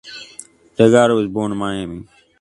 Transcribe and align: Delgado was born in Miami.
Delgado 0.75 1.15
was 1.15 1.27
born 1.27 1.51
in 1.51 1.57
Miami. 1.59 2.07